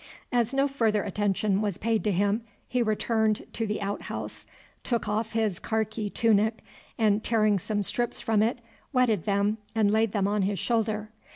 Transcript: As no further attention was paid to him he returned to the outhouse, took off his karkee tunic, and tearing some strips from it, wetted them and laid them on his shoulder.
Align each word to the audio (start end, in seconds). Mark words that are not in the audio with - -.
As 0.31 0.51
no 0.51 0.67
further 0.67 1.03
attention 1.03 1.61
was 1.61 1.77
paid 1.77 2.03
to 2.05 2.11
him 2.11 2.41
he 2.67 2.81
returned 2.81 3.45
to 3.53 3.67
the 3.67 3.79
outhouse, 3.83 4.47
took 4.83 5.07
off 5.07 5.33
his 5.33 5.59
karkee 5.59 6.09
tunic, 6.09 6.63
and 6.97 7.23
tearing 7.23 7.59
some 7.59 7.83
strips 7.83 8.19
from 8.19 8.41
it, 8.41 8.61
wetted 8.91 9.25
them 9.25 9.59
and 9.75 9.91
laid 9.91 10.11
them 10.11 10.27
on 10.27 10.41
his 10.41 10.57
shoulder. 10.57 11.11